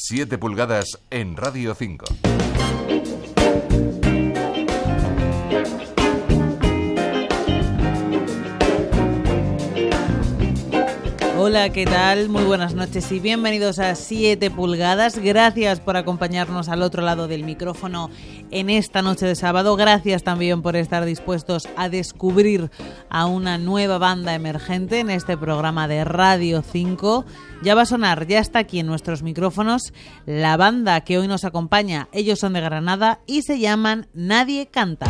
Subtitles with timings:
[0.00, 2.04] 7 pulgadas en Radio 5.
[11.48, 12.28] Hola, ¿qué tal?
[12.28, 15.16] Muy buenas noches y bienvenidos a 7 pulgadas.
[15.16, 18.10] Gracias por acompañarnos al otro lado del micrófono
[18.50, 19.74] en esta noche de sábado.
[19.74, 22.70] Gracias también por estar dispuestos a descubrir
[23.08, 27.24] a una nueva banda emergente en este programa de Radio 5.
[27.62, 29.94] Ya va a sonar, ya está aquí en nuestros micrófonos
[30.26, 32.10] la banda que hoy nos acompaña.
[32.12, 35.06] Ellos son de Granada y se llaman Nadie Canta.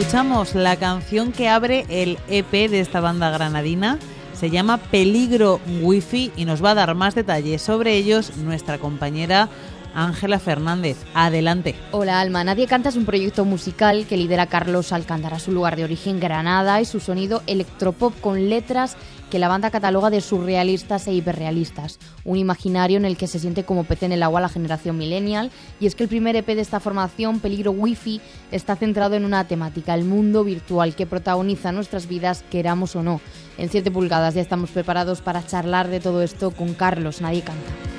[0.00, 3.98] Escuchamos la canción que abre el EP de esta banda granadina.
[4.32, 9.50] Se llama Peligro Wifi y nos va a dar más detalles sobre ellos nuestra compañera
[9.94, 10.96] Ángela Fernández.
[11.14, 11.74] Adelante.
[11.92, 15.84] Hola Alma, Nadie Canta es un proyecto musical que lidera Carlos Alcántara, su lugar de
[15.84, 18.96] origen Granada y su sonido electropop con letras
[19.30, 23.64] que la banda cataloga de surrealistas e hiperrealistas, un imaginario en el que se siente
[23.64, 26.60] como pez en el agua la generación millennial, y es que el primer EP de
[26.60, 32.08] esta formación, Peligro Wi-Fi, está centrado en una temática, el mundo virtual que protagoniza nuestras
[32.08, 33.20] vidas, queramos o no.
[33.56, 37.89] En 7 pulgadas ya estamos preparados para charlar de todo esto con Carlos, nadie canta.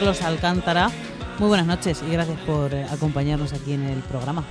[0.00, 0.90] Carlos Alcántara.
[1.38, 4.42] Muy buenas noches y gracias por eh, acompañarnos aquí en el programa.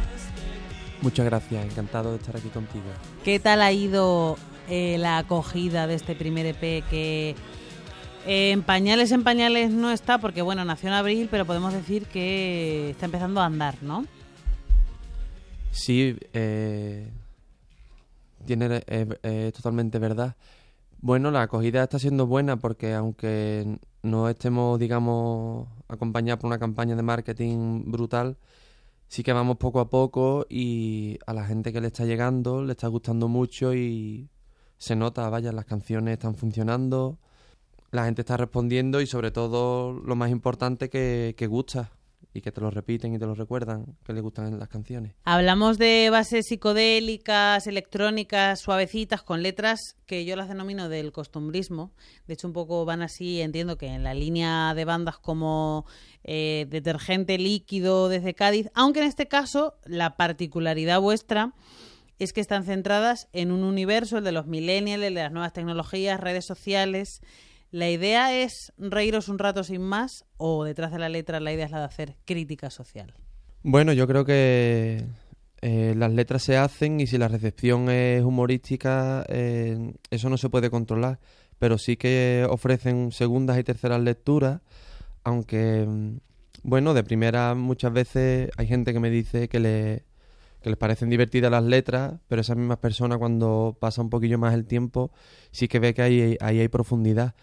[1.02, 2.86] Muchas gracias, encantado de estar aquí contigo.
[3.23, 4.38] ¿Qué tal ha ido
[4.69, 7.35] eh, la acogida de este primer EP que
[8.28, 12.06] eh, en pañales en pañales no está porque bueno, nació en abril, pero podemos decir
[12.06, 14.06] que está empezando a andar, ¿no?
[15.72, 16.16] Sí,
[18.45, 18.84] tiene
[19.24, 20.35] es totalmente verdad.
[21.01, 26.96] Bueno, la acogida está siendo buena porque aunque no estemos, digamos, acompañados por una campaña
[26.96, 28.38] de marketing brutal,
[29.08, 32.74] sí que vamos poco a poco y a la gente que le está llegando le
[32.74, 34.30] está gustando mucho y
[34.78, 37.20] se nota, vaya, las canciones están funcionando,
[37.92, 41.92] la gente está respondiendo y sobre todo lo más importante que, que gusta
[42.34, 45.13] y que te lo repiten y te lo recuerdan, que les gustan las canciones.
[45.23, 51.91] Hablamos de bases psicodélicas, electrónicas, suavecitas, con letras que yo las denomino del costumbrismo.
[52.28, 55.85] De hecho, un poco van así, entiendo que en la línea de bandas como
[56.23, 61.53] eh, Detergente Líquido desde Cádiz, aunque en este caso la particularidad vuestra
[62.19, 65.53] es que están centradas en un universo, el de los millennials, el de las nuevas
[65.53, 67.22] tecnologías, redes sociales,
[67.72, 71.66] ¿La idea es reíros un rato sin más o detrás de la letra la idea
[71.66, 73.13] es la de hacer crítica social?
[73.62, 75.06] Bueno, yo creo que
[75.62, 80.50] eh, las letras se hacen y si la recepción es humorística, eh, eso no se
[80.50, 81.19] puede controlar,
[81.59, 84.62] pero sí que ofrecen segundas y terceras lecturas,
[85.24, 86.18] aunque, mm,
[86.63, 90.06] bueno, de primera muchas veces hay gente que me dice que, le,
[90.62, 94.56] que les parecen divertidas las letras, pero esas mismas personas cuando pasa un poquillo más
[94.56, 95.12] el tiempo
[95.51, 97.36] sí que ve que ahí, ahí hay profundidad.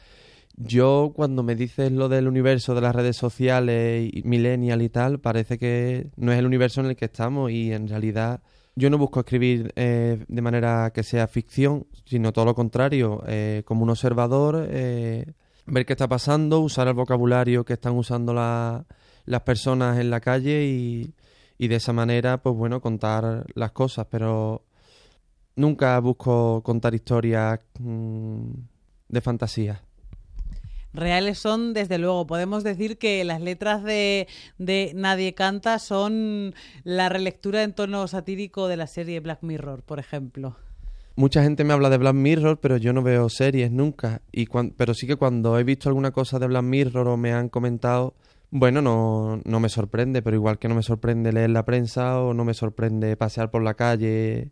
[0.58, 5.20] Yo, cuando me dices lo del universo de las redes sociales, y millennial y tal,
[5.20, 8.40] parece que no es el universo en el que estamos y en realidad
[8.74, 13.62] yo no busco escribir eh, de manera que sea ficción, sino todo lo contrario, eh,
[13.66, 15.32] como un observador, eh,
[15.66, 20.64] ver qué está pasando, usar el vocabulario que están usando las personas en la calle
[20.64, 21.14] y,
[21.58, 24.64] de esa manera, pues bueno, contar las cosas, pero
[25.56, 28.50] nunca busco contar historias mm,
[29.08, 29.85] de fantasía
[30.96, 34.26] reales son, desde luego, podemos decir que las letras de,
[34.58, 36.54] de Nadie Canta son
[36.84, 40.56] la relectura en tono satírico de la serie Black Mirror, por ejemplo.
[41.18, 44.20] Mucha gente me habla de Black Mirror, pero yo no veo series nunca.
[44.32, 44.46] Y
[44.76, 48.14] pero sí que cuando he visto alguna cosa de Black Mirror o me han comentado,
[48.50, 52.34] bueno, no, no me sorprende, pero igual que no me sorprende leer la prensa o
[52.34, 54.50] no me sorprende pasear por la calle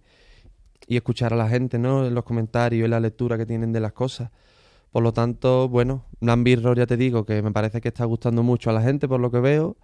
[0.87, 2.09] y escuchar a la gente, ¿no?
[2.11, 4.31] Los comentarios y la lectura que tienen de las cosas.
[4.95, 8.71] Por lo tanto, bueno, Mirror ya te digo que me parece que está gustando mucho
[8.71, 9.77] a la gente por lo que veo,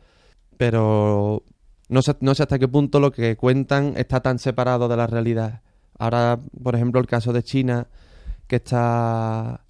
[0.57, 1.43] pero
[1.89, 5.09] no sé, no sé hasta qué punto lo que cuentan está tan separado de la
[5.09, 5.63] realidad.
[5.99, 7.89] Ahora, por ejemplo, el caso de China,
[8.47, 9.65] que está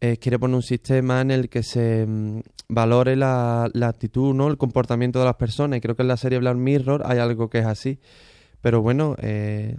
[0.00, 4.48] eh, quiere poner un sistema en el que se mm, valore la, la, actitud, ¿no?
[4.48, 5.78] El comportamiento de las personas.
[5.78, 8.00] Y creo que en la serie Black Mirror hay algo que es así.
[8.60, 9.78] Pero bueno, eh,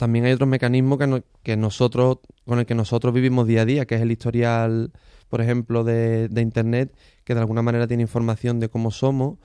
[0.00, 3.84] también hay otros mecanismos que, que nosotros, con el que nosotros vivimos día a día,
[3.84, 4.92] que es el historial,
[5.28, 9.36] por ejemplo, de, de Internet, que de alguna manera tiene información de cómo somos.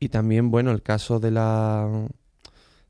[0.00, 2.08] Y también, bueno, el caso de la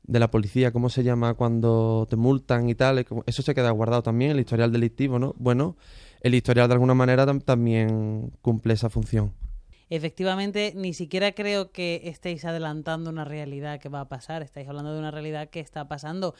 [0.03, 3.05] de la policía, ¿cómo se llama cuando te multan y tal?
[3.25, 5.35] Eso se queda guardado también, el historial delictivo, ¿no?
[5.37, 5.75] Bueno,
[6.21, 9.33] el historial de alguna manera también cumple esa función.
[9.89, 14.93] Efectivamente, ni siquiera creo que estéis adelantando una realidad que va a pasar, estáis hablando
[14.93, 16.33] de una realidad que está pasando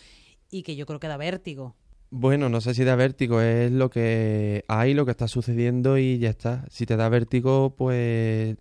[0.53, 1.75] y que yo creo que da vértigo.
[2.11, 6.19] Bueno, no sé si da vértigo, es lo que hay, lo que está sucediendo y
[6.19, 6.63] ya está.
[6.69, 8.55] Si te da vértigo, pues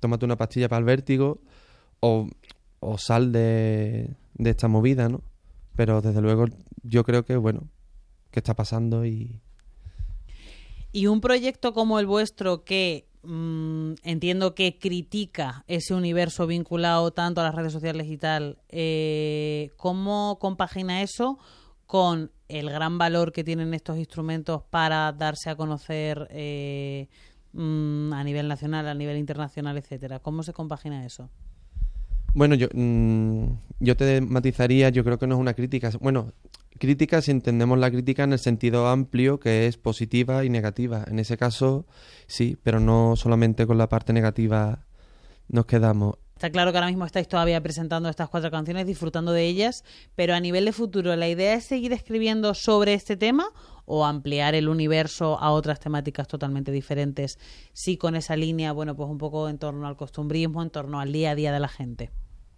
[0.00, 1.40] tómate una pastilla para el vértigo
[2.00, 2.26] o,
[2.80, 5.20] o sal de, de esta movida, ¿no?
[5.76, 6.46] Pero desde luego
[6.82, 7.68] yo creo que, bueno,
[8.30, 9.42] que está pasando y...
[10.90, 17.40] Y un proyecto como el vuestro que mmm, entiendo que critica ese universo vinculado tanto
[17.40, 21.38] a las redes sociales y tal, eh, ¿cómo compagina eso
[21.86, 27.08] con el gran valor que tienen estos instrumentos para darse a conocer eh,
[27.52, 30.20] mmm, a nivel nacional, a nivel internacional, etcétera?
[30.20, 31.28] ¿Cómo se compagina eso?
[32.34, 33.46] Bueno, yo, mmm,
[33.80, 35.90] yo te matizaría, yo creo que no es una crítica.
[36.00, 36.32] Bueno,
[36.78, 41.04] crítica si entendemos la crítica en el sentido amplio, que es positiva y negativa.
[41.06, 41.86] En ese caso,
[42.26, 44.86] sí, pero no solamente con la parte negativa
[45.48, 46.16] nos quedamos.
[46.34, 49.84] Está claro que ahora mismo estáis todavía presentando estas cuatro canciones, disfrutando de ellas,
[50.16, 53.48] pero a nivel de futuro, ¿la idea es seguir escribiendo sobre este tema
[53.86, 57.38] o ampliar el universo a otras temáticas totalmente diferentes?
[57.72, 61.10] Sí, con esa línea, bueno, pues un poco en torno al costumbrismo, en torno al
[61.10, 62.10] día a día de la gente.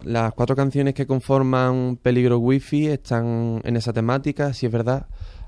[0.03, 5.07] Las cuatro canciones que conforman Peligro Wi-Fi están en esa temática, si es verdad.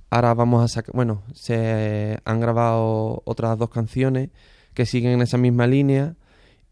[0.09, 4.30] Ahora vamos a sacar, bueno, se han grabado otras dos canciones
[4.74, 6.15] que siguen en esa misma línea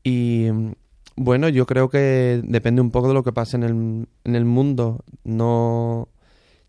[0.04, 0.48] y
[1.16, 4.44] bueno, yo creo que depende un poco de lo que pase en el, en el
[4.44, 5.06] mundo.
[5.24, 6.10] No,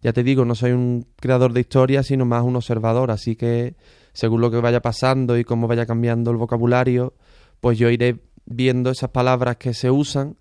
[0.03, 3.75] ya te digo, no soy un creador de historia, sino más un observador, así que
[4.13, 7.15] según lo que vaya pasando y cómo vaya cambiando el vocabulario,
[7.61, 10.37] pues yo iré viendo esas palabras que se usan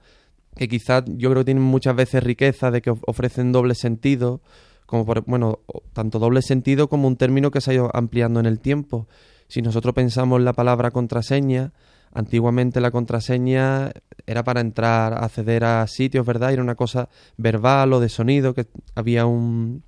[0.55, 4.41] que quizás yo creo que tienen muchas veces riqueza de que ofrecen doble sentido,
[4.85, 5.59] como por, bueno,
[5.93, 9.07] tanto doble sentido como un término que se ha ido ampliando en el tiempo.
[9.47, 11.73] Si nosotros pensamos la palabra contraseña,
[12.11, 13.91] antiguamente la contraseña
[14.25, 16.53] era para entrar, acceder a sitios, ¿verdad?
[16.53, 19.83] Era una cosa verbal o de sonido, que había un,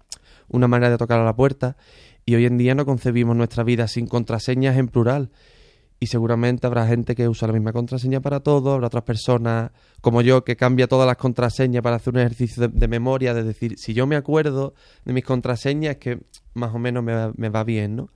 [0.50, 1.78] una manera de tocar a la puerta.
[2.26, 5.32] Y hoy en día no concebimos nuestra vida sin contraseñas en plural
[6.04, 9.70] y seguramente habrá gente que usa la misma contraseña para todo, habrá otras personas
[10.02, 13.78] como yo que cambia todas las contraseñas para hacer un ejercicio de, memoria, de decir,
[13.78, 14.74] si yo me acuerdo
[15.06, 16.20] de mis contraseñas, es que
[16.56, 18.10] más o menos me, me va bien, ¿no?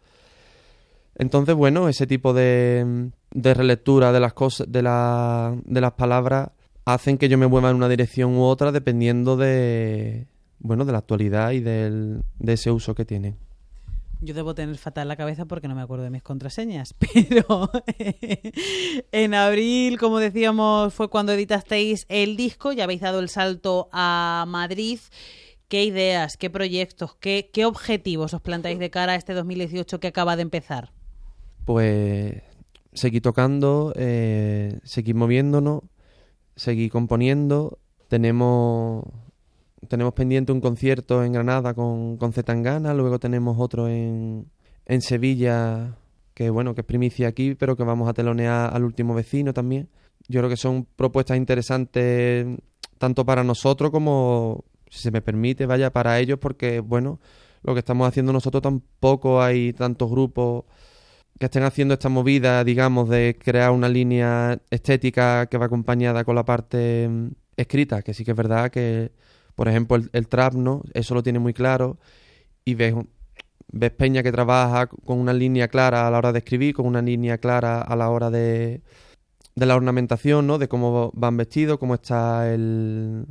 [1.14, 6.50] Entonces, bueno, ese tipo de, de relectura de las cosas, de, la, de las palabras,
[6.86, 10.26] hacen que yo me mueva en una dirección u otra dependiendo de,
[10.58, 13.45] bueno, de la actualidad y del, de ese uso que tienen.
[14.26, 17.70] Yo debo tener fatal la cabeza porque no me acuerdo de mis contraseñas, pero
[19.12, 24.46] en abril, como decíamos, fue cuando editasteis el disco, ya habéis dado el salto a
[24.48, 25.00] Madrid.
[25.68, 30.08] ¿Qué ideas, qué proyectos, qué, qué objetivos os plantáis de cara a este 2018 que
[30.08, 30.92] acaba de empezar?
[31.66, 32.42] Pues
[32.94, 34.80] seguir tocando, eh,
[35.14, 35.84] moviéndonos,
[36.56, 37.80] seguir componiendo.
[38.08, 39.06] Tenemos
[39.88, 44.50] tenemos pendiente un concierto en Granada con, con Zetangana, luego tenemos otro en,
[44.86, 45.98] en Sevilla,
[46.34, 49.90] que bueno, que es primicia aquí, pero que vamos a telonear al último vecino también.
[50.28, 52.48] Yo creo que son propuestas interesantes
[52.98, 57.20] tanto para nosotros como, si se me permite, vaya para ellos, porque bueno,
[57.64, 60.66] lo que estamos haciendo nosotros tampoco hay tantos grupos
[61.40, 66.36] que estén haciendo esta movida, digamos, de crear una línea estética que va acompañada con
[66.36, 67.28] la parte mm,
[67.58, 69.12] escrita, que sí que es verdad que
[69.56, 70.84] por ejemplo, el, el trap, ¿no?
[70.94, 71.98] Eso lo tiene muy claro
[72.66, 72.96] y ves,
[73.72, 77.02] ves Peña que trabaja con una línea clara a la hora de escribir, con una
[77.02, 78.82] línea clara a la hora de,
[79.56, 80.58] de la ornamentación, ¿no?
[80.58, 83.26] De cómo van vestidos, cómo está el...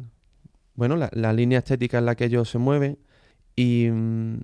[0.76, 2.98] Bueno, la, línea estética en la que ellos se mueven.
[3.56, 4.40] Y mmm,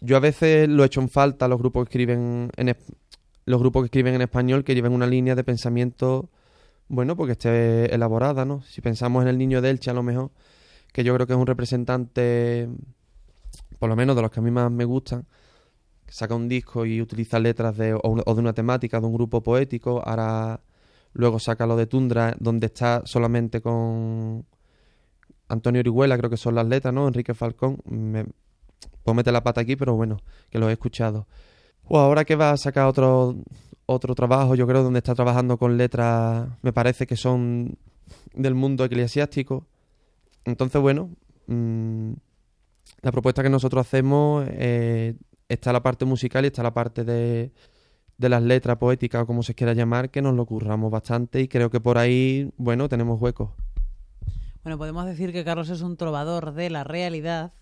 [0.00, 2.76] yo a veces lo he hecho en falta los grupos que escriben en
[3.46, 6.30] los grupos que escriben en español que lleven una línea de pensamiento,
[6.88, 8.62] bueno, porque esté elaborada, ¿no?
[8.62, 10.30] Si pensamos en el niño de Elche, a lo mejor
[10.92, 12.68] que yo creo que es un representante,
[13.78, 15.26] por lo menos de los que a mí más me gustan,
[16.08, 20.02] saca un disco y utiliza letras de, o, de una temática, de un grupo poético,
[20.04, 20.60] ahora
[21.14, 24.44] luego saca lo de Tundra, donde está solamente con
[25.48, 27.08] Antonio Orihuela, creo que son las letras, ¿no?
[27.08, 28.26] Enrique Falcón, me,
[29.02, 30.18] puedo meter la pata aquí, pero bueno,
[30.50, 31.26] que lo he escuchado.
[31.84, 33.36] O ahora que va a sacar otro,
[33.86, 37.78] otro trabajo, yo creo, donde está trabajando con letras, me parece que son
[38.34, 39.66] del mundo eclesiástico.
[40.44, 41.10] Entonces, bueno,
[41.46, 42.12] mm,
[43.02, 45.14] la propuesta que nosotros hacemos eh,
[45.48, 47.52] está la parte musical y está la parte de,
[48.18, 51.48] de las letras poéticas o como se quiera llamar, que nos lo curramos bastante y
[51.48, 53.50] creo que por ahí, bueno, tenemos huecos.
[54.62, 57.52] Bueno, podemos decir que Carlos es un trovador de la realidad,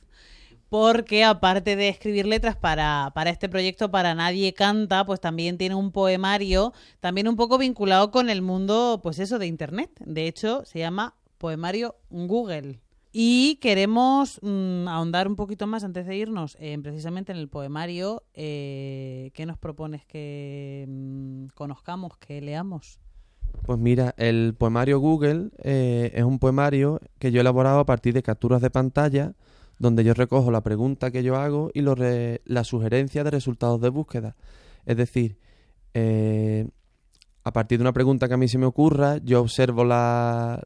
[0.68, 5.75] porque aparte de escribir letras para, para este proyecto, para Nadie Canta, pues también tiene
[5.75, 9.90] un poemario, también un poco vinculado con el mundo, pues eso, de Internet.
[10.04, 12.80] De hecho, se llama Poemario Google.
[13.12, 18.25] Y queremos mm, ahondar un poquito más antes de irnos, en precisamente en el poemario.
[18.35, 23.00] Eh, ¿Qué nos propones que mm, conozcamos, que leamos?
[23.62, 28.12] Pues mira, el poemario Google eh, es un poemario que yo he elaborado a partir
[28.12, 29.32] de capturas de pantalla,
[29.78, 31.97] donde yo recojo la pregunta que yo hago y lo
[32.44, 34.37] la sugerencia de resultados de búsqueda.
[34.85, 35.38] Es decir,
[35.94, 36.68] eh,
[37.44, 40.62] a partir de una pregunta que a mí se me ocurra, yo observo la,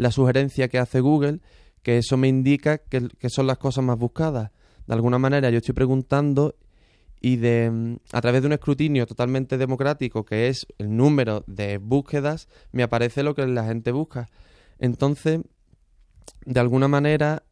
[0.00, 1.40] la sugerencia que hace Google
[1.82, 4.50] que eso me indica que, son las cosas más buscadas.
[4.86, 6.56] De alguna manera yo estoy preguntando
[7.20, 11.76] y de mm, a través de un escrutinio totalmente democrático que es el número de
[11.76, 14.30] búsquedas me aparece lo que la gente busca.
[14.78, 15.40] Entonces,
[16.46, 17.42] de alguna manera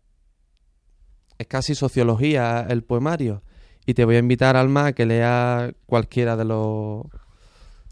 [1.37, 3.43] es casi sociología el poemario
[3.85, 7.05] y te voy a invitar Alma a que lea cualquiera de los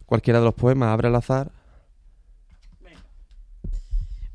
[0.07, 1.53] cualquiera de los poemas, abre al azar.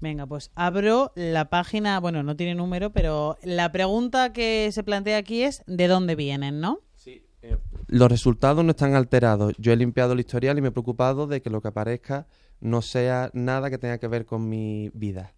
[0.02, 5.18] Venga, pues abro la página, bueno, no tiene número, pero la pregunta que se plantea
[5.18, 6.80] aquí es ¿de dónde vienen, no?
[6.96, 7.24] Sí.
[7.44, 9.54] Eh, los resultados no están alterados.
[9.60, 12.28] Yo he limpiado el historial y me he preocupado de que lo que aparezca
[12.60, 15.36] no sea nada que tenga que ver con mi vida.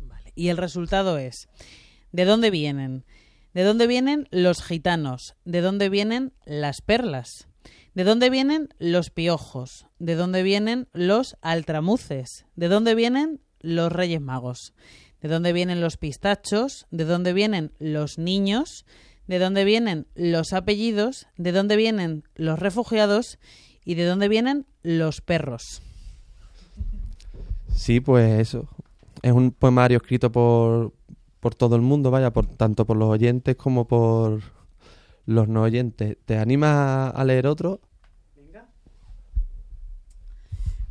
[0.00, 0.32] Vale.
[0.34, 1.48] Y el resultado es
[2.12, 3.06] ¿de dónde vienen?
[3.54, 5.34] ¿De dónde vienen los gitanos?
[5.46, 7.48] ¿De dónde vienen las perlas?
[7.94, 9.86] ¿De dónde vienen los piojos?
[9.98, 12.44] ¿De dónde vienen los altramuces?
[12.54, 14.74] ¿De dónde vienen los Reyes Magos.
[15.20, 16.86] ¿De dónde vienen los pistachos?
[16.90, 18.84] ¿De dónde vienen los niños?
[19.26, 21.28] ¿De dónde vienen los apellidos?
[21.36, 23.38] ¿De dónde vienen los refugiados?
[23.84, 25.80] ¿Y de dónde vienen los perros?
[27.74, 28.68] Sí, pues eso.
[29.22, 30.92] Es un poemario escrito por,
[31.40, 34.42] por todo el mundo, vaya, por, tanto por los oyentes como por
[35.26, 36.16] los no oyentes.
[36.24, 37.80] ¿Te animas a leer otro?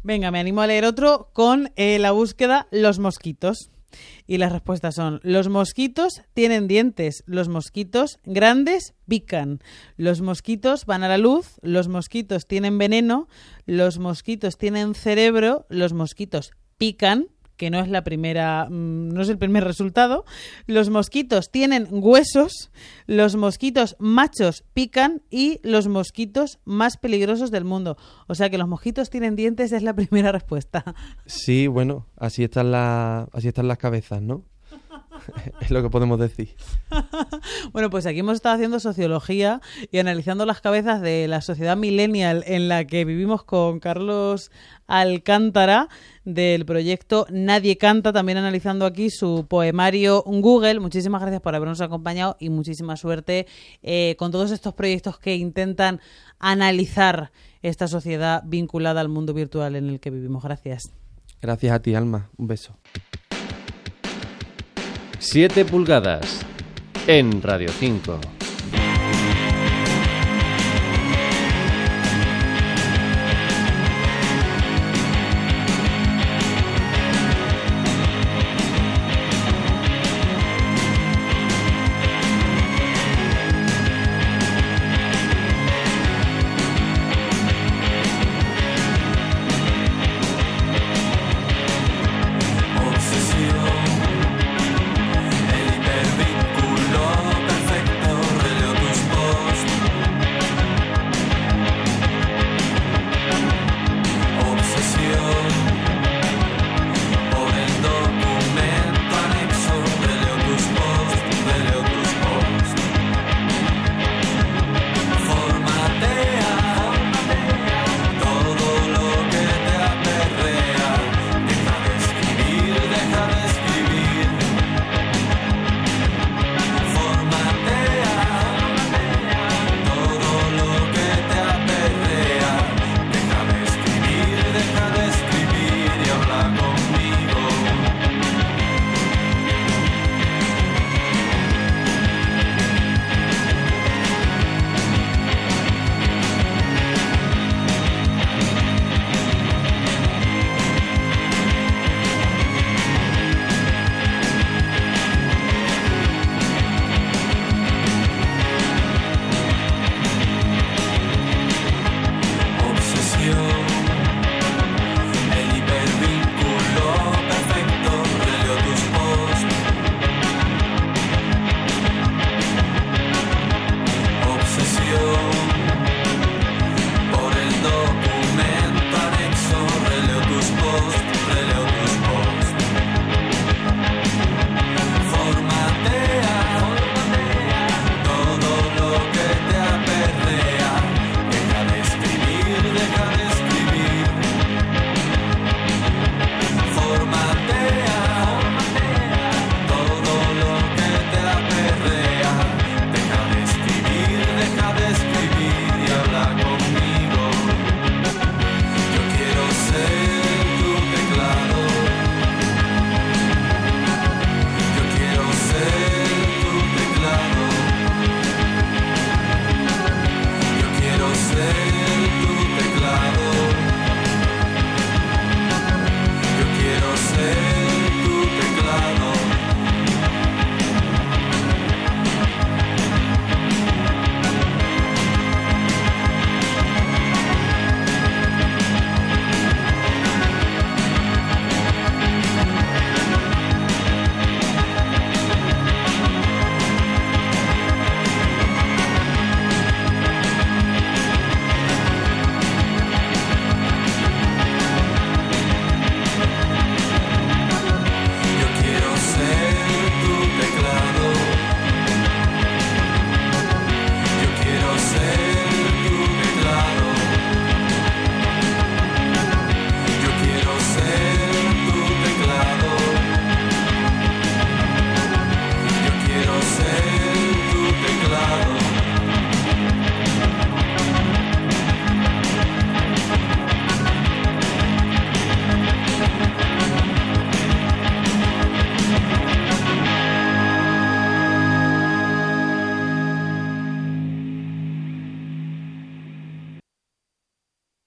[0.04, 3.70] Venga, me animo a leer otro con eh, la búsqueda los mosquitos.
[4.26, 9.60] Y las respuestas son, los mosquitos tienen dientes, los mosquitos grandes pican,
[9.98, 13.28] los mosquitos van a la luz, los mosquitos tienen veneno,
[13.66, 17.28] los mosquitos tienen cerebro, los mosquitos pican,
[17.62, 20.26] que no es la primera, mm, no es el primer resultado.
[20.66, 22.72] Los mosquitos tienen huesos,
[23.06, 27.98] los mosquitos machos pican y los mosquitos más peligrosos del mundo.
[28.26, 30.96] O sea que los mosquitos tienen dientes es la primera respuesta.
[31.28, 34.44] Sí, bueno, así están la, así están las cabezas, ¿no?
[35.62, 36.56] es lo que podemos decir.
[37.72, 39.62] bueno, pues aquí hemos estado haciendo sociología
[39.92, 44.52] y analizando las cabezas de la sociedad millennial en la que vivimos con Carlos
[44.88, 45.88] Alcántara
[46.26, 50.80] del proyecto Nadie Canta, también analizando aquí su poemario Google.
[50.80, 53.48] Muchísimas gracias por habernos acompañado y muchísima suerte
[53.84, 56.02] eh, con todos estos proyectos que intentan
[56.40, 60.44] analizar esta sociedad vinculada al mundo virtual en el que vivimos.
[60.44, 60.92] Gracias.
[61.42, 62.30] Gracias a ti, Alma.
[62.38, 62.78] Un beso.
[65.20, 66.44] 7 pulgadas
[67.08, 68.41] en Radio 5.